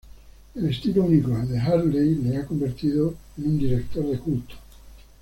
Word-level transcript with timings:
El 0.55 0.67
estilo 0.67 1.03
único 1.03 1.29
de 1.29 1.59
Hartley 1.59 2.15
le 2.15 2.37
ha 2.37 2.45
convertido 2.47 3.13
en 3.37 3.45
un 3.49 3.59
director 3.59 4.03
de 4.09 4.17
culto. 4.17 4.55